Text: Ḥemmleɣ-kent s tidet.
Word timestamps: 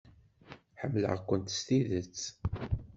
Ḥemmleɣ-kent 0.81 1.53
s 1.57 1.59
tidet. 1.67 2.19